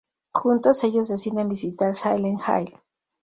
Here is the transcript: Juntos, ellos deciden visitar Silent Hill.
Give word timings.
Juntos, 0.33 0.83
ellos 0.83 1.09
deciden 1.09 1.47
visitar 1.47 1.93
Silent 1.93 2.41
Hill. 2.47 2.73